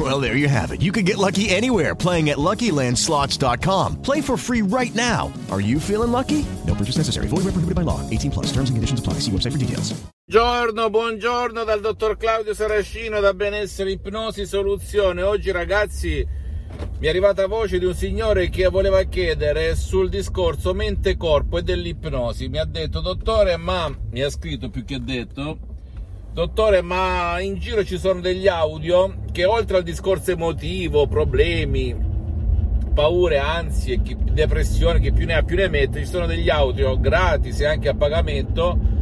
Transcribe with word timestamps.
Well, 0.10 0.18
there 0.18 0.36
you 0.36 0.48
have 0.48 0.72
it. 0.72 0.80
You 0.80 0.92
can 0.92 1.04
get 1.04 1.18
lucky 1.18 1.50
anywhere 1.50 1.94
playing 1.94 2.30
at 2.30 2.38
LuckyLandSlots.com. 2.38 4.00
Play 4.00 4.22
for 4.22 4.38
free 4.38 4.62
right 4.62 4.94
now. 4.94 5.30
Are 5.50 5.60
you 5.60 5.78
feeling 5.78 6.10
lucky? 6.10 6.46
No 6.66 6.74
purchase 6.74 6.96
necessary. 6.96 7.26
Void 7.28 7.44
where 7.44 7.52
prohibited 7.52 7.74
by 7.74 7.82
law. 7.82 8.00
18 8.08 8.30
plus. 8.30 8.46
Terms 8.46 8.70
and 8.70 8.76
conditions 8.76 9.00
apply. 9.00 9.20
See 9.20 9.30
website 9.30 9.52
for 9.52 9.58
details. 9.58 9.92
Buongiorno, 10.30 10.90
buongiorno 10.90 11.64
dal 11.64 11.80
dottor 11.80 12.16
Claudio 12.16 12.54
Saracino 12.54 13.20
da 13.20 13.34
Benessere 13.34 13.90
Ipnosi 13.90 14.46
Soluzione. 14.46 15.22
Oggi 15.22 15.50
ragazzi 15.50 16.24
mi 16.98 17.06
è 17.06 17.08
arrivata 17.08 17.46
voce 17.46 17.78
di 17.78 17.84
un 17.84 17.94
signore 17.94 18.48
che 18.48 18.68
voleva 18.68 19.02
chiedere 19.02 19.74
sul 19.74 20.08
discorso 20.08 20.72
mente-corpo 20.72 21.58
e 21.58 21.62
dell'ipnosi. 21.62 22.48
Mi 22.48 22.58
ha 22.58 22.64
detto, 22.64 23.00
dottore, 23.00 23.56
ma 23.56 23.92
mi 24.12 24.22
ha 24.22 24.30
scritto 24.30 24.70
più 24.70 24.84
che 24.84 25.02
detto, 25.02 25.58
dottore, 26.32 26.82
ma 26.82 27.40
in 27.40 27.56
giro 27.56 27.84
ci 27.84 27.98
sono 27.98 28.20
degli 28.20 28.46
audio 28.46 29.16
che 29.32 29.44
oltre 29.44 29.78
al 29.78 29.82
discorso 29.82 30.30
emotivo, 30.30 31.06
problemi, 31.06 31.94
paure, 32.94 33.38
ansie, 33.38 34.00
depressione, 34.32 35.00
che 35.00 35.12
più 35.12 35.26
ne 35.26 35.34
ha 35.34 35.42
più 35.42 35.56
ne 35.56 35.68
mette, 35.68 36.00
ci 36.00 36.06
sono 36.06 36.26
degli 36.26 36.48
audio 36.48 36.98
gratis 36.98 37.60
e 37.60 37.66
anche 37.66 37.88
a 37.88 37.94
pagamento 37.94 38.98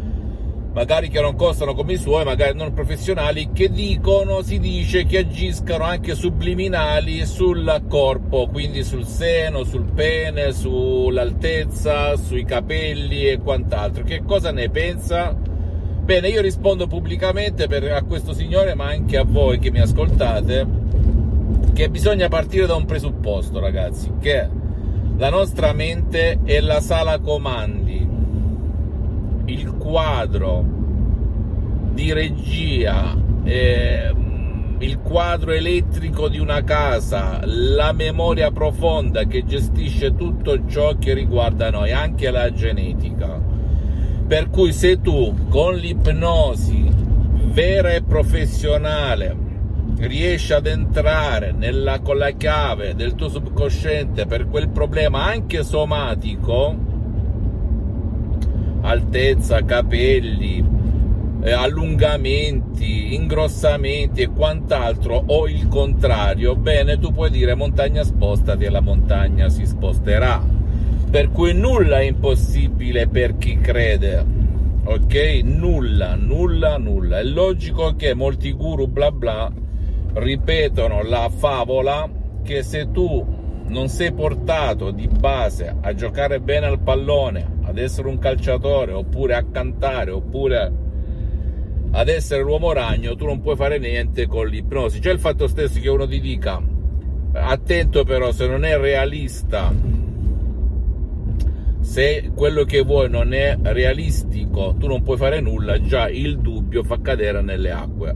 magari 0.72 1.08
che 1.08 1.20
non 1.20 1.34
costano 1.34 1.74
come 1.74 1.94
i 1.94 1.98
suoi, 1.98 2.24
magari 2.24 2.56
non 2.56 2.72
professionali, 2.72 3.50
che 3.52 3.68
dicono, 3.68 4.42
si 4.42 4.60
dice 4.60 5.06
che 5.06 5.18
agiscano 5.18 5.82
anche 5.82 6.14
subliminali 6.14 7.26
sul 7.26 7.82
corpo, 7.88 8.46
quindi 8.46 8.84
sul 8.84 9.04
seno, 9.04 9.64
sul 9.64 9.90
pene, 9.92 10.52
sull'altezza, 10.52 12.16
sui 12.16 12.44
capelli 12.44 13.26
e 13.26 13.38
quant'altro. 13.38 14.04
Che 14.04 14.22
cosa 14.24 14.52
ne 14.52 14.70
pensa? 14.70 15.47
Bene, 16.08 16.28
io 16.28 16.40
rispondo 16.40 16.86
pubblicamente 16.86 17.66
per, 17.66 17.84
a 17.92 18.00
questo 18.00 18.32
signore, 18.32 18.74
ma 18.74 18.86
anche 18.86 19.18
a 19.18 19.24
voi 19.24 19.58
che 19.58 19.70
mi 19.70 19.78
ascoltate, 19.78 20.66
che 21.74 21.90
bisogna 21.90 22.28
partire 22.28 22.64
da 22.64 22.74
un 22.76 22.86
presupposto, 22.86 23.60
ragazzi, 23.60 24.14
che 24.18 24.48
la 25.18 25.28
nostra 25.28 25.74
mente 25.74 26.40
è 26.44 26.60
la 26.60 26.80
sala 26.80 27.18
comandi 27.18 28.08
il 29.48 29.70
quadro 29.76 30.64
di 31.92 32.10
regia, 32.14 33.14
eh, 33.44 34.10
il 34.78 35.00
quadro 35.00 35.52
elettrico 35.52 36.30
di 36.30 36.38
una 36.38 36.64
casa, 36.64 37.42
la 37.44 37.92
memoria 37.92 38.50
profonda 38.50 39.24
che 39.24 39.44
gestisce 39.44 40.14
tutto 40.14 40.64
ciò 40.64 40.96
che 40.96 41.12
riguarda 41.12 41.68
noi, 41.68 41.92
anche 41.92 42.30
la 42.30 42.50
genetica. 42.50 43.56
Per 44.28 44.50
cui 44.50 44.74
se 44.74 45.00
tu 45.00 45.48
con 45.48 45.74
l'ipnosi 45.74 46.86
vera 47.44 47.94
e 47.94 48.02
professionale 48.02 49.34
riesci 49.96 50.52
ad 50.52 50.66
entrare 50.66 51.52
nella, 51.52 52.00
con 52.00 52.18
la 52.18 52.32
chiave 52.32 52.94
del 52.94 53.14
tuo 53.14 53.30
subconsciente 53.30 54.26
per 54.26 54.46
quel 54.46 54.68
problema 54.68 55.24
anche 55.24 55.64
somatico, 55.64 56.76
altezza, 58.82 59.64
capelli, 59.64 60.62
eh, 61.40 61.50
allungamenti, 61.50 63.14
ingrossamenti 63.14 64.20
e 64.20 64.28
quant'altro, 64.28 65.22
o 65.24 65.48
il 65.48 65.68
contrario, 65.68 66.54
bene, 66.54 66.98
tu 66.98 67.14
puoi 67.14 67.30
dire 67.30 67.54
montagna 67.54 68.04
spostati 68.04 68.64
e 68.64 68.68
la 68.68 68.82
montagna 68.82 69.48
si 69.48 69.64
sposterà. 69.64 70.57
Per 71.10 71.30
cui 71.30 71.54
nulla 71.54 72.00
è 72.00 72.02
impossibile 72.02 73.08
per 73.08 73.38
chi 73.38 73.58
crede, 73.58 74.22
ok? 74.84 75.40
Nulla, 75.42 76.16
nulla, 76.16 76.76
nulla. 76.76 77.20
È 77.20 77.24
logico 77.24 77.94
che 77.96 78.12
molti 78.12 78.52
guru 78.52 78.86
bla 78.86 79.10
bla 79.10 79.50
ripetono 80.12 81.02
la 81.02 81.30
favola 81.34 82.08
che 82.42 82.62
se 82.62 82.90
tu 82.90 83.24
non 83.68 83.88
sei 83.88 84.12
portato 84.12 84.90
di 84.90 85.08
base 85.08 85.74
a 85.80 85.94
giocare 85.94 86.40
bene 86.40 86.66
al 86.66 86.80
pallone, 86.80 87.58
ad 87.64 87.78
essere 87.78 88.08
un 88.08 88.18
calciatore, 88.18 88.92
oppure 88.92 89.34
a 89.34 89.44
cantare, 89.50 90.10
oppure 90.10 90.72
ad 91.90 92.08
essere 92.08 92.42
l'uomo 92.42 92.72
ragno, 92.72 93.16
tu 93.16 93.24
non 93.24 93.40
puoi 93.40 93.56
fare 93.56 93.78
niente 93.78 94.26
con 94.26 94.46
l'ipnosi. 94.46 95.00
C'è 95.00 95.12
il 95.12 95.18
fatto 95.18 95.46
stesso 95.48 95.80
che 95.80 95.88
uno 95.88 96.06
ti 96.06 96.20
dica, 96.20 96.60
attento 97.32 98.04
però, 98.04 98.30
se 98.30 98.46
non 98.46 98.64
è 98.64 98.76
realista, 98.76 99.72
se 101.88 102.32
quello 102.34 102.64
che 102.64 102.82
vuoi 102.82 103.08
non 103.08 103.32
è 103.32 103.56
realistico, 103.62 104.76
tu 104.78 104.86
non 104.86 105.02
puoi 105.02 105.16
fare 105.16 105.40
nulla, 105.40 105.80
già 105.80 106.06
il 106.10 106.38
dubbio 106.38 106.82
fa 106.82 107.00
cadere 107.00 107.40
nelle 107.40 107.70
acque. 107.70 108.14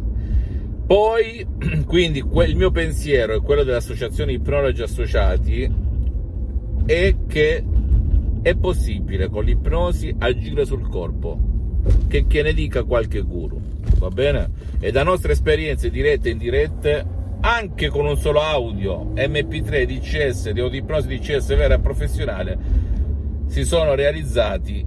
Poi, 0.87 1.47
quindi, 1.87 2.19
il 2.19 2.57
mio 2.57 2.71
pensiero 2.71 3.33
e 3.33 3.41
quello 3.41 3.63
delle 3.65 3.79
associazioni 3.79 4.35
ipnologi 4.35 4.83
associati 4.83 5.75
è 6.85 7.17
che 7.27 7.65
è 8.43 8.55
possibile 8.57 9.31
con 9.31 9.43
l'ipnosi 9.43 10.15
agire 10.19 10.67
sul 10.67 10.87
corpo, 10.91 11.41
che, 12.09 12.27
che 12.27 12.43
ne 12.43 12.53
dica 12.53 12.85
qualche 12.85 13.23
guru, 13.23 13.59
va 13.97 14.11
bene? 14.11 14.51
E 14.81 14.93
da 14.93 15.03
nostre 15.03 15.33
esperienze 15.33 15.89
dirette 15.89 16.29
e 16.29 16.33
indirette, 16.33 17.07
anche 17.41 17.89
con 17.89 18.05
un 18.05 18.19
solo 18.19 18.43
audio 18.43 19.13
MP3 19.15 19.85
DCS 19.85 20.51
di 20.51 20.61
audipnosi 20.61 21.09
DCS 21.09 21.57
vera 21.57 21.77
e 21.77 21.81
professionale, 21.81 22.82
si 23.53 23.67
sono 23.67 23.95
realizzati 23.95 24.83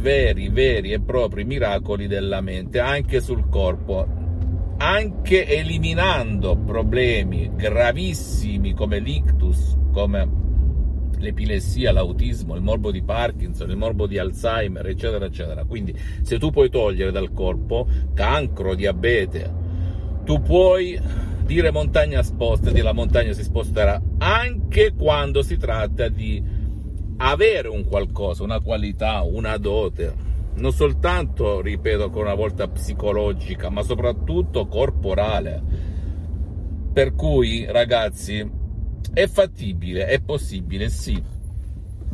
veri, 0.00 0.48
veri 0.48 0.92
e 0.92 1.00
propri 1.00 1.44
miracoli 1.44 2.06
della 2.06 2.40
mente, 2.40 2.80
anche 2.80 3.20
sul 3.20 3.46
corpo, 3.50 4.06
anche 4.78 5.46
eliminando 5.46 6.56
problemi 6.56 7.50
gravissimi 7.54 8.72
come 8.72 9.00
l'ictus, 9.00 9.76
come 9.92 10.26
l'epilessia, 11.18 11.92
l'autismo, 11.92 12.54
il 12.54 12.62
morbo 12.62 12.90
di 12.90 13.02
Parkinson, 13.02 13.68
il 13.68 13.76
morbo 13.76 14.06
di 14.06 14.16
Alzheimer, 14.16 14.86
eccetera, 14.86 15.26
eccetera. 15.26 15.64
Quindi 15.64 15.94
se 16.22 16.38
tu 16.38 16.48
puoi 16.50 16.70
togliere 16.70 17.12
dal 17.12 17.34
corpo 17.34 17.86
cancro, 18.14 18.74
diabete, 18.74 19.52
tu 20.24 20.40
puoi 20.40 20.98
dire 21.44 21.70
montagna 21.70 22.22
sposta, 22.22 22.70
e 22.70 22.80
la 22.80 22.94
montagna 22.94 23.34
si 23.34 23.42
sposterà 23.42 24.00
anche 24.16 24.94
quando 24.94 25.42
si 25.42 25.58
tratta 25.58 26.08
di 26.08 26.55
avere 27.18 27.68
un 27.68 27.84
qualcosa, 27.84 28.42
una 28.42 28.60
qualità, 28.60 29.22
una 29.22 29.56
dote, 29.56 30.14
non 30.56 30.72
soltanto, 30.72 31.60
ripeto 31.60 32.04
ancora 32.04 32.26
una 32.26 32.34
volta, 32.34 32.68
psicologica, 32.68 33.68
ma 33.70 33.82
soprattutto 33.82 34.66
corporale. 34.66 35.62
Per 36.92 37.14
cui, 37.14 37.66
ragazzi, 37.68 38.48
è 39.12 39.26
fattibile, 39.26 40.06
è 40.06 40.20
possibile, 40.20 40.88
sì, 40.88 41.22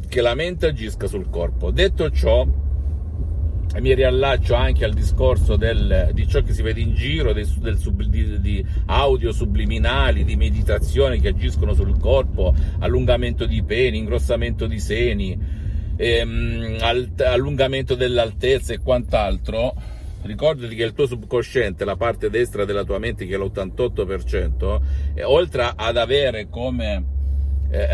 che 0.09 0.21
la 0.21 0.35
mente 0.35 0.67
agisca 0.67 1.07
sul 1.07 1.31
corpo. 1.31 1.71
Detto 1.71 2.11
ciò, 2.11 2.47
mi 3.81 3.95
riallaccio 3.95 4.55
anche 4.55 4.85
al 4.85 4.93
discorso 4.93 5.57
del, 5.57 6.11
di 6.13 6.29
ciò 6.29 6.43
che 6.43 6.53
si 6.53 6.61
vede 6.61 6.81
in 6.81 6.95
giro, 6.95 7.33
del, 7.33 7.47
del 7.47 7.79
sub, 7.79 8.03
di, 8.03 8.39
di, 8.41 8.65
audio 8.87 9.33
subliminali, 9.33 10.25
di 10.25 10.37
meditazioni 10.37 11.21
che 11.21 11.29
agiscono 11.29 11.73
sul 11.73 11.99
corpo, 11.99 12.55
allungamento 12.81 13.47
di 13.47 13.63
peni, 13.63 13.99
ingrossamento 13.99 14.67
di 14.67 14.79
seni, 14.79 15.39
ehm, 15.97 16.77
alt, 16.81 17.21
allungamento 17.23 17.95
dell'altezza 17.95 18.75
e 18.75 18.81
quant'altro. 18.81 19.75
Ricordati 20.23 20.77
che 20.77 20.85
il 20.85 20.93
tuo 20.93 21.07
subconsciente, 21.07 21.85
la 21.85 21.97
parte 21.97 22.31
destra 22.31 22.65
della 22.65 22.85
tua 22.85 22.99
mente 22.99 23.27
che 23.27 23.35
è 23.35 23.39
l'88%, 23.39 24.81
eh, 25.15 25.25
oltre 25.25 25.73
ad 25.75 25.97
avere 25.97 26.49
come 26.49 27.12
eh, 27.73 27.89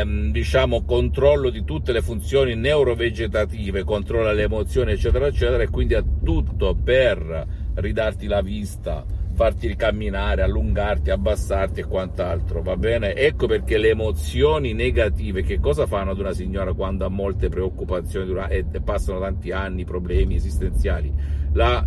ehm, 0.00 0.32
diciamo 0.32 0.82
controllo 0.84 1.50
di 1.50 1.64
tutte 1.64 1.92
le 1.92 2.02
funzioni 2.02 2.56
neurovegetative, 2.56 3.84
controlla 3.84 4.32
le 4.32 4.42
emozioni 4.42 4.90
eccetera 4.90 5.28
eccetera 5.28 5.62
e 5.62 5.70
quindi 5.70 5.94
ha 5.94 6.02
tutto 6.02 6.74
per 6.74 7.46
ridarti 7.74 8.26
la 8.26 8.42
vista, 8.42 9.04
farti 9.34 9.76
camminare, 9.76 10.42
allungarti, 10.42 11.10
abbassarti 11.10 11.80
e 11.80 11.84
quant'altro, 11.84 12.60
va 12.60 12.76
bene? 12.76 13.14
Ecco 13.14 13.46
perché 13.46 13.78
le 13.78 13.90
emozioni 13.90 14.72
negative, 14.72 15.44
che 15.44 15.60
cosa 15.60 15.86
fanno 15.86 16.10
ad 16.10 16.18
una 16.18 16.32
signora 16.32 16.72
quando 16.72 17.04
ha 17.04 17.08
molte 17.08 17.48
preoccupazioni 17.48 18.34
e 18.48 18.64
passano 18.82 19.20
tanti 19.20 19.52
anni, 19.52 19.84
problemi 19.84 20.34
esistenziali? 20.34 21.38
la 21.52 21.86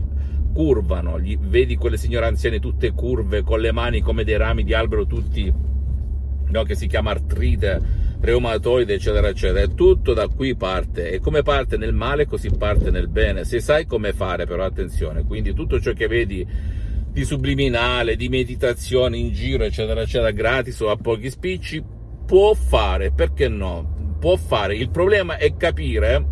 curvano, 0.54 1.20
gli, 1.20 1.38
vedi 1.38 1.76
quelle 1.76 1.98
signore 1.98 2.28
anziane 2.28 2.60
tutte 2.60 2.92
curve 2.92 3.42
con 3.42 3.60
le 3.60 3.72
mani 3.72 4.02
come 4.02 4.24
dei 4.24 4.38
rami 4.38 4.64
di 4.64 4.74
albero 4.74 5.06
tutti 5.06 5.52
no, 6.54 6.64
che 6.64 6.76
si 6.76 6.88
chiama 6.88 7.12
artrite 7.12 8.12
reumatoide, 8.22 8.94
eccetera, 8.94 9.28
eccetera. 9.28 9.68
Tutto 9.68 10.14
da 10.14 10.28
qui 10.28 10.56
parte. 10.56 11.12
E 11.12 11.20
come 11.20 11.42
parte 11.42 11.76
nel 11.78 11.94
male, 11.94 12.26
così 12.26 12.50
parte 12.52 12.92
nel 12.92 13.10
bene. 13.10 13.44
Se 13.44 13.60
sai 13.60 13.86
come 13.86 14.14
fare, 14.14 14.46
però, 14.46 14.64
attenzione. 14.64 15.24
Quindi 15.24 15.54
tutto 15.54 15.82
ciò 15.82 15.92
che 15.92 16.08
vedi 16.08 16.48
di 17.12 17.26
subliminale, 17.26 18.16
di 18.16 18.30
meditazione 18.30 19.18
in 19.18 19.34
giro, 19.34 19.64
eccetera, 19.66 20.02
eccetera, 20.02 20.32
gratis 20.32 20.80
o 20.80 20.90
a 20.90 20.96
pochi 20.96 21.30
spicci, 21.30 21.84
può 22.26 22.54
fare, 22.54 23.12
perché 23.12 23.50
no? 23.50 24.16
Può 24.20 24.38
fare. 24.38 24.76
Il 24.76 24.90
problema 24.90 25.38
è 25.38 25.56
capire 25.58 26.26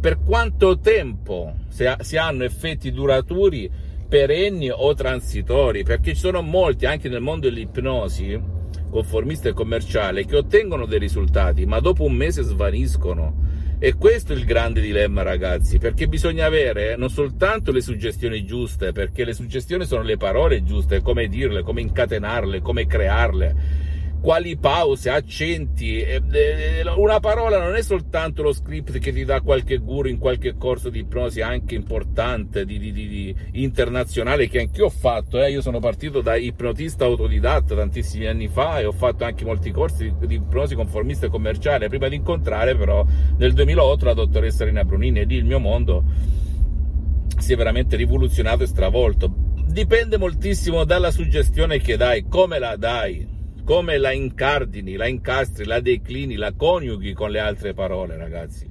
per 0.00 0.20
quanto 0.22 0.78
tempo 0.78 1.54
si 1.68 2.16
hanno 2.16 2.44
effetti 2.44 2.92
duraturi, 2.92 3.68
perenni 4.08 4.70
o 4.70 4.94
transitori, 4.94 5.82
perché 5.82 6.12
ci 6.12 6.20
sono 6.20 6.42
molti 6.42 6.86
anche 6.86 7.08
nel 7.08 7.20
mondo 7.20 7.48
dell'ipnosi 7.48 8.53
conformista 8.94 9.48
e 9.48 9.52
commerciale 9.52 10.24
che 10.24 10.36
ottengono 10.36 10.86
dei 10.86 11.00
risultati, 11.00 11.66
ma 11.66 11.80
dopo 11.80 12.04
un 12.04 12.12
mese 12.12 12.42
svaniscono. 12.42 13.34
E 13.80 13.94
questo 13.94 14.32
è 14.32 14.36
il 14.36 14.44
grande 14.44 14.80
dilemma, 14.80 15.22
ragazzi, 15.22 15.78
perché 15.78 16.06
bisogna 16.06 16.46
avere 16.46 16.94
non 16.94 17.10
soltanto 17.10 17.72
le 17.72 17.80
suggestioni 17.80 18.44
giuste, 18.44 18.92
perché 18.92 19.24
le 19.24 19.34
suggestioni 19.34 19.84
sono 19.84 20.02
le 20.02 20.16
parole 20.16 20.62
giuste, 20.62 21.02
come 21.02 21.26
dirle, 21.26 21.62
come 21.62 21.80
incatenarle, 21.80 22.60
come 22.60 22.86
crearle 22.86 23.82
quali 24.24 24.56
pause, 24.56 25.10
accenti. 25.10 26.02
Una 26.96 27.20
parola 27.20 27.62
non 27.62 27.76
è 27.76 27.82
soltanto 27.82 28.42
lo 28.42 28.54
script 28.54 28.98
che 28.98 29.12
ti 29.12 29.22
dà 29.22 29.42
qualche 29.42 29.76
guru 29.76 30.08
in 30.08 30.16
qualche 30.16 30.56
corso 30.56 30.88
di 30.88 31.00
ipnosi 31.00 31.42
anche 31.42 31.74
importante, 31.74 32.64
di, 32.64 32.78
di, 32.78 32.90
di 32.90 33.36
internazionale, 33.52 34.48
che 34.48 34.60
anch'io 34.60 34.86
ho 34.86 34.90
fatto. 34.90 35.42
Eh. 35.42 35.50
Io 35.50 35.60
sono 35.60 35.78
partito 35.78 36.22
da 36.22 36.36
ipnotista 36.36 37.04
autodidatta 37.04 37.74
tantissimi 37.74 38.24
anni 38.24 38.48
fa 38.48 38.80
e 38.80 38.86
ho 38.86 38.92
fatto 38.92 39.24
anche 39.24 39.44
molti 39.44 39.70
corsi 39.70 40.10
di 40.18 40.36
ipnosi 40.36 40.74
conformista 40.74 41.26
e 41.26 41.28
commerciale. 41.28 41.90
Prima 41.90 42.08
di 42.08 42.16
incontrare 42.16 42.74
però 42.76 43.04
nel 43.36 43.52
2008 43.52 44.04
la 44.06 44.14
dottoressa 44.14 44.64
Rina 44.64 44.84
Brunini 44.84 45.20
e 45.20 45.24
lì 45.24 45.34
il 45.34 45.44
mio 45.44 45.58
mondo 45.58 46.02
si 47.36 47.52
è 47.52 47.56
veramente 47.56 47.94
rivoluzionato 47.96 48.62
e 48.62 48.68
stravolto. 48.68 49.30
Dipende 49.66 50.16
moltissimo 50.16 50.84
dalla 50.84 51.10
suggestione 51.10 51.78
che 51.78 51.98
dai, 51.98 52.24
come 52.26 52.58
la 52.58 52.76
dai 52.76 53.33
come 53.64 53.96
la 53.96 54.12
incardini, 54.12 54.94
la 54.94 55.06
incastri, 55.06 55.64
la 55.64 55.80
declini, 55.80 56.36
la 56.36 56.52
coniughi 56.52 57.14
con 57.14 57.30
le 57.30 57.38
altre 57.38 57.72
parole, 57.72 58.16
ragazzi. 58.16 58.70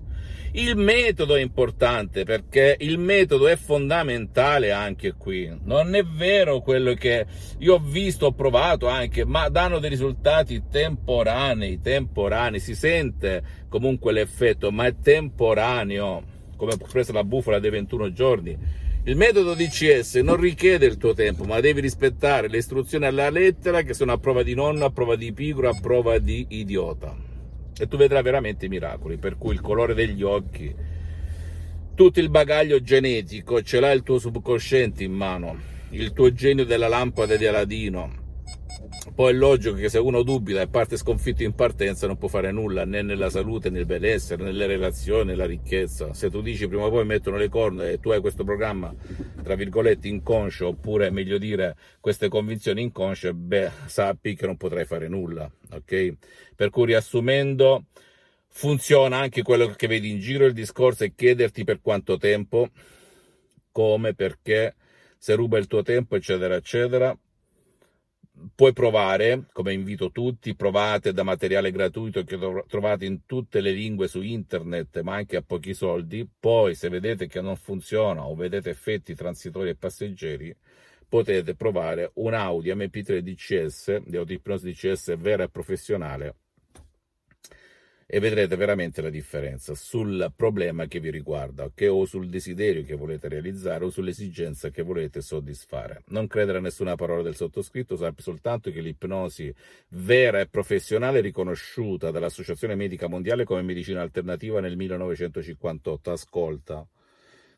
Il 0.56 0.76
metodo 0.76 1.36
è 1.36 1.42
importante 1.42 2.26
perché 2.26 2.78
il 2.82 3.00
metodo 3.00 3.48
è 3.48 3.56
fondamentale 3.56 4.72
anche 4.72 5.14
qui. 5.14 5.52
Non 5.64 5.96
è 5.96 6.04
vero 6.04 6.62
quello 6.62 6.94
che 6.94 7.26
io 7.58 7.74
ho 7.74 7.80
visto, 7.80 8.28
ho 8.28 8.32
provato 8.34 8.88
anche, 8.88 9.26
ma 9.26 9.50
danno 9.50 9.80
dei 9.80 9.90
risultati 9.90 10.62
temporanei, 10.70 11.82
temporanei. 11.82 12.60
Si 12.60 12.76
sente 12.76 13.44
comunque 13.68 14.12
l'effetto, 14.12 14.72
ma 14.72 14.86
è 14.86 14.94
temporaneo, 15.02 16.24
come 16.56 16.78
presa 16.78 17.14
la 17.14 17.24
bufala 17.24 17.58
dei 17.58 17.72
21 17.72 18.14
giorni 18.14 18.83
il 19.06 19.18
metodo 19.18 19.54
DCS 19.54 20.16
non 20.16 20.38
richiede 20.38 20.86
il 20.86 20.96
tuo 20.96 21.14
tempo, 21.14 21.44
ma 21.44 21.60
devi 21.60 21.82
rispettare 21.82 22.48
le 22.48 22.60
istruzioni 22.60 23.06
alla 23.06 23.30
lettera 23.30 23.82
che 23.82 23.94
sono 23.94 24.14
a 24.14 24.18
prova 24.18 24.44
di 24.44 24.54
nonno, 24.54 24.86
a 24.86 24.92
prova 24.92 25.18
di 25.18 25.34
pigro, 25.34 25.68
a 25.68 25.78
prova 25.78 26.20
di 26.20 26.46
idiota. 26.52 27.14
E 27.78 27.88
tu 27.90 27.98
vedrai 27.98 28.24
veramente 28.24 28.68
i 28.68 28.70
miracoli, 28.70 29.18
per 29.18 29.38
cui 29.38 29.54
il 29.54 29.60
colore 29.60 29.94
degli 29.94 30.24
occhi, 30.24 30.74
tutto 31.96 32.20
il 32.22 32.30
bagaglio 32.30 32.82
genetico, 32.82 33.62
ce 33.62 33.82
l'ha 33.82 33.92
il 33.92 34.04
tuo 34.04 34.20
subconsciente 34.20 35.04
in 35.04 35.12
mano, 35.12 35.58
il 35.90 36.14
tuo 36.14 36.32
genio 36.32 36.64
della 36.64 36.88
lampada 36.88 37.36
di 37.36 37.46
Aladino, 37.46 38.23
poi 39.16 39.32
è 39.32 39.36
logico 39.36 39.76
che 39.76 39.90
se 39.90 40.00
uno 40.00 40.24
dubita 40.24 40.62
e 40.62 40.68
parte 40.68 40.98
sconfitto 40.98 41.44
in 41.44 41.54
partenza 41.54 42.08
non 42.08 42.18
può 42.18 42.28
fare 42.28 42.52
nulla 42.52 42.86
né 42.86 43.02
nella 43.02 43.30
salute, 43.30 43.70
nel 43.70 43.86
benessere, 43.86 44.44
nelle 44.44 44.66
relazioni, 44.66 45.26
nella 45.26 45.46
ricchezza. 45.46 46.14
Se 46.14 46.30
tu 46.30 46.42
dici 46.42 46.68
prima 46.68 46.86
o 46.86 46.90
poi 46.90 47.06
mettono 47.06 47.38
le 47.38 47.50
corna 47.50 47.88
e 47.88 48.00
tu 48.00 48.10
hai 48.10 48.22
questo 48.22 48.44
programma, 48.44 48.94
tra 49.44 49.56
virgolette, 49.56 50.08
inconscio, 50.08 50.68
oppure 50.68 51.12
meglio 51.12 51.38
dire 51.38 51.76
queste 52.00 52.28
convinzioni 52.28 52.82
inconsce, 52.82 53.34
beh, 53.34 53.72
sappi 53.86 54.36
che 54.36 54.46
non 54.46 54.58
potrai 54.58 54.86
fare 54.86 55.08
nulla, 55.08 55.52
ok? 55.72 56.14
Per 56.56 56.70
cui 56.70 56.86
riassumendo, 56.88 57.86
funziona 58.48 59.18
anche 59.18 59.44
quello 59.44 59.68
che 59.68 59.88
vedi 59.88 60.10
in 60.10 60.20
giro, 60.20 60.46
il 60.46 60.54
discorso 60.54 61.04
è 61.04 61.14
chiederti 61.14 61.64
per 61.64 61.82
quanto 61.82 62.18
tempo, 62.18 62.70
come, 63.72 64.16
perché, 64.16 64.76
se 65.18 65.36
ruba 65.36 65.60
il 65.60 65.68
tuo 65.68 65.84
tempo, 65.84 66.16
eccetera, 66.16 66.56
eccetera 66.56 67.16
puoi 68.56 68.74
provare, 68.74 69.46
come 69.52 69.74
invito 69.74 70.12
tutti, 70.12 70.56
provate 70.56 71.14
da 71.14 71.24
materiale 71.24 71.72
gratuito 71.72 72.24
che 72.24 72.38
trovate 72.68 73.06
in 73.06 73.26
tutte 73.26 73.62
le 73.62 73.72
lingue 73.72 74.08
su 74.08 74.22
internet, 74.22 75.02
ma 75.02 75.16
anche 75.16 75.38
a 75.38 75.42
pochi 75.42 75.74
soldi. 75.74 76.28
Poi, 76.40 76.76
se 76.76 76.90
vedete 76.90 77.28
che 77.28 77.42
non 77.42 77.56
funziona 77.56 78.26
o 78.26 78.36
vedete 78.36 78.70
effetti 78.70 79.16
transitori 79.16 79.70
e 79.70 79.76
passeggeri, 79.76 80.56
potete 81.08 81.56
provare 81.56 82.12
un 82.16 82.34
Audi 82.34 82.74
MP3 82.74 83.20
DCS, 83.20 83.98
di 84.06 84.18
autoipnosi 84.18 84.72
DCS 84.72 85.16
vera 85.18 85.44
e 85.44 85.50
professionale, 85.50 86.36
e 88.14 88.20
vedrete 88.20 88.56
veramente 88.56 89.02
la 89.02 89.10
differenza 89.10 89.74
sul 89.74 90.32
problema 90.36 90.86
che 90.86 91.00
vi 91.00 91.10
riguarda, 91.10 91.64
okay? 91.64 91.88
o 91.88 92.06
sul 92.06 92.30
desiderio 92.30 92.84
che 92.84 92.94
volete 92.94 93.28
realizzare 93.28 93.86
o 93.86 93.90
sull'esigenza 93.90 94.70
che 94.70 94.84
volete 94.84 95.20
soddisfare. 95.20 96.04
Non 96.10 96.28
credere 96.28 96.60
a 96.60 96.62
nessuna 96.62 96.94
parola 96.94 97.24
del 97.24 97.34
sottoscritto, 97.34 97.96
sappi 97.96 98.22
soltanto 98.22 98.70
che 98.70 98.82
l'ipnosi 98.82 99.52
vera 99.88 100.42
e 100.42 100.48
professionale 100.48 101.22
riconosciuta 101.22 102.12
dall'Associazione 102.12 102.76
Medica 102.76 103.08
Mondiale 103.08 103.46
come 103.46 103.64
medicina 103.64 104.04
alternativa 104.04 104.60
nel 104.60 104.78
1958. 104.78 106.12
Ascolta. 106.12 106.88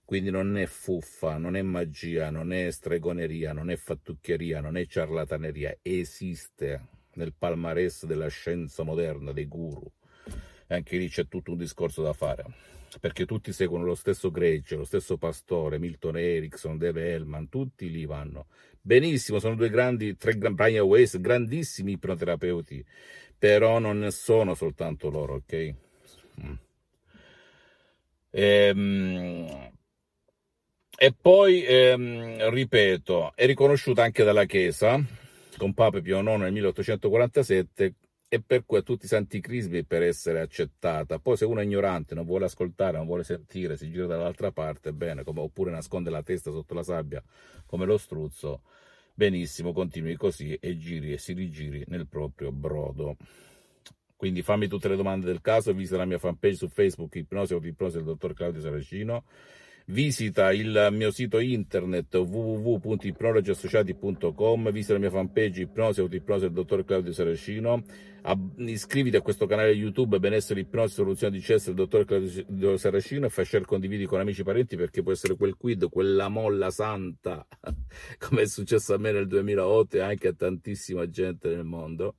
Quindi 0.05 0.29
non 0.29 0.57
è 0.57 0.67
fuffa, 0.67 1.35
non 1.35 1.57
è 1.57 1.63
magia, 1.63 2.29
non 2.29 2.53
è 2.53 2.71
stregoneria, 2.71 3.51
non 3.51 3.69
è 3.69 3.75
fattucchieria, 3.75 4.61
non 4.61 4.77
è 4.77 4.85
ciarlataneria, 4.85 5.79
esiste 5.81 6.81
nel 7.15 7.33
palmarès 7.37 8.05
della 8.05 8.29
scienza 8.29 8.83
moderna, 8.83 9.33
dei 9.33 9.47
guru 9.47 9.91
e 10.67 10.75
anche 10.75 10.97
lì 10.97 11.09
c'è 11.09 11.27
tutto 11.27 11.51
un 11.51 11.57
discorso 11.57 12.01
da 12.01 12.13
fare 12.13 12.73
perché 12.99 13.25
tutti 13.25 13.51
seguono 13.51 13.85
lo 13.85 13.95
stesso 13.95 14.31
gregge, 14.31 14.75
lo 14.75 14.85
stesso 14.85 15.17
pastore, 15.17 15.77
Milton 15.79 16.17
Erickson, 16.17 16.77
Dave 16.77 17.11
Hellman, 17.11 17.49
tutti 17.49 17.89
lì 17.89 18.05
vanno. 18.05 18.47
Benissimo, 18.81 19.39
sono 19.39 19.55
due 19.55 19.69
grandi, 19.69 20.15
tre 20.15 20.35
Brian 20.35 20.85
Weiss, 20.85 21.17
grandissimi 21.17 21.93
ipnoterapeuti, 21.93 22.85
però 23.37 23.79
non 23.79 24.07
sono 24.11 24.53
soltanto 24.53 25.09
loro, 25.09 25.35
ok? 25.35 25.73
Mm. 26.41 26.53
Ehm, 28.31 29.71
e 30.97 31.13
poi, 31.19 31.63
ehm, 31.65 32.49
ripeto, 32.49 33.33
è 33.35 33.45
riconosciuta 33.45 34.03
anche 34.03 34.23
dalla 34.23 34.45
Chiesa, 34.45 35.01
con 35.57 35.73
Papa 35.73 36.01
Pio 36.01 36.19
IX 36.19 36.37
nel 36.37 36.51
1847, 36.51 37.93
e 38.27 38.41
per 38.41 38.65
cui 38.65 38.77
a 38.77 38.81
tutti 38.81 39.05
i 39.05 39.07
santi 39.07 39.39
crismi 39.39 39.83
per 39.83 40.01
essere 40.03 40.41
accettata. 40.41 41.19
Poi 41.19 41.37
se 41.37 41.45
uno 41.45 41.59
è 41.59 41.63
ignorante, 41.63 42.15
non 42.15 42.25
vuole 42.25 42.45
ascoltare, 42.45 42.97
non 42.97 43.05
vuole 43.05 43.23
sentire, 43.23 43.77
si 43.77 43.89
gira 43.89 44.07
dall'altra 44.07 44.51
parte, 44.51 44.93
bene, 44.93 45.23
come, 45.23 45.41
oppure 45.41 45.71
nasconde 45.71 46.09
la 46.09 46.23
testa 46.23 46.51
sotto 46.51 46.73
la 46.73 46.83
sabbia 46.83 47.23
come 47.65 47.85
lo 47.85 47.97
struzzo, 47.97 48.61
benissimo, 49.13 49.73
continui 49.73 50.15
così 50.15 50.55
e 50.55 50.77
giri 50.77 51.13
e 51.13 51.17
si 51.17 51.33
rigiri 51.33 51.83
nel 51.87 52.07
proprio 52.07 52.51
brodo. 52.51 53.17
Quindi 54.15 54.41
fammi 54.41 54.67
tutte 54.67 54.87
le 54.87 54.95
domande 54.95 55.25
del 55.25 55.41
caso, 55.41 55.73
visita 55.73 55.97
la 55.97 56.05
mia 56.05 56.17
fanpage 56.17 56.55
su 56.55 56.67
Facebook, 56.67 57.15
Ipnosi 57.15 57.53
o 57.53 57.59
Ipnosi 57.61 57.97
del 57.97 58.05
dottor 58.05 58.33
Claudio 58.33 58.61
Saracino 58.61 59.25
visita 59.85 60.51
il 60.51 60.89
mio 60.91 61.11
sito 61.11 61.39
internet 61.39 62.13
www.ipnologiassociati.com, 62.15 64.71
visita 64.71 64.93
la 64.93 64.99
mia 64.99 65.11
fanpage 65.11 65.61
Ipnosi 65.61 65.99
Autoipnosi 65.99 66.41
del 66.41 66.53
dottor 66.53 66.83
Claudio 66.85 67.11
Saracino, 67.11 67.83
iscriviti 68.57 69.15
a 69.15 69.21
questo 69.21 69.45
canale 69.45 69.69
YouTube 69.71 70.17
Benessere 70.17 70.61
Ipnosi 70.61 70.95
Soluzione 70.95 71.37
di 71.37 71.41
Cesso 71.41 71.67
del 71.67 71.75
dottor 71.75 72.05
Claudio 72.05 72.77
Saracino 72.77 73.27
e 73.27 73.29
fai 73.29 73.45
share 73.45 73.65
condividi 73.65 74.05
con 74.05 74.19
amici 74.19 74.41
e 74.41 74.43
parenti 74.43 74.75
perché 74.75 75.03
può 75.03 75.11
essere 75.11 75.35
quel 75.35 75.55
quid, 75.55 75.87
quella 75.89 76.29
molla 76.29 76.71
santa 76.71 77.45
come 78.17 78.41
è 78.41 78.47
successo 78.47 78.95
a 78.95 78.97
me 78.97 79.11
nel 79.11 79.27
2008 79.27 79.97
e 79.97 79.99
anche 79.99 80.29
a 80.29 80.33
tantissima 80.33 81.07
gente 81.07 81.49
nel 81.49 81.63
mondo 81.63 82.15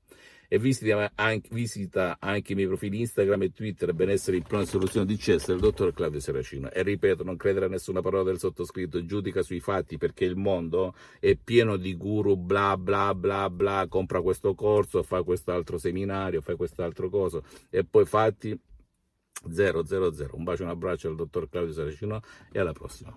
e 0.49 0.59
visita 0.59 1.13
anche, 1.15 1.49
visita 1.53 2.17
anche, 2.21 2.53
i 2.53 2.55
miei 2.55 2.67
profili 2.67 3.01
Instagram 3.01 3.43
e 3.43 3.53
Twitter 3.53 3.93
benessere 3.93 4.37
ipnosi 4.37 4.71
soluzione 4.71 5.07
di 5.07 5.17
CS 5.17 5.47
del 5.47 5.61
dottor 5.61 5.93
Claudio 5.93 6.21
Seracino 6.21 6.71
e 6.71 6.83
ripeto 6.83 7.25
non 7.25 7.37
credere 7.37 7.67
a 7.67 7.69
nessuna 7.69 8.01
parola 8.01 8.23
del 8.23 8.39
sottoscritto 8.39 9.05
giudica 9.05 9.43
sui 9.43 9.61
fatti 9.61 9.97
perché 9.99 10.25
il 10.25 10.37
mondo 10.37 10.95
è 11.21 11.37
pieno 11.37 11.77
di 11.77 11.97
guru 11.97 12.37
bla 12.37 12.77
bla 12.77 13.15
bla 13.15 13.51
bla 13.51 13.87
compra 13.89 14.21
questo 14.21 14.55
corso 14.55 15.03
fa 15.03 15.23
quest'altro 15.23 15.79
seminario 15.79 16.41
fa 16.41 16.55
quest'altro 16.57 17.09
coso. 17.09 17.45
E 17.71 17.85
poi 17.85 18.05
fatti 18.05 18.59
000 19.49 19.83
un 20.33 20.45
bacio 20.45 20.63
e 20.63 20.65
un 20.65 20.71
abbraccio 20.71 21.09
al 21.09 21.17
dottor 21.17 21.49
Claudio 21.49 21.73
Seracino 21.73 22.21
e 22.51 22.59
alla 22.59 22.73
prossima 22.73 23.17